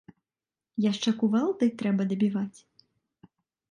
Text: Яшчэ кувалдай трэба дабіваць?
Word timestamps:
Яшчэ 0.91 1.09
кувалдай 1.21 1.73
трэба 1.83 2.11
дабіваць? 2.15 2.59